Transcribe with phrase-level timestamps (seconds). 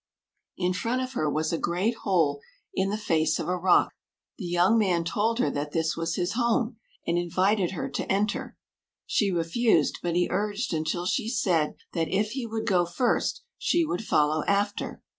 [0.57, 2.41] In front of her was a great hole
[2.73, 3.91] in the face of a rock.
[4.39, 8.57] The young man told her that this was his home, and invited her to enter.
[9.05, 13.85] She refused, but he urged until she said that if he would go first, she
[13.85, 15.03] would follow after.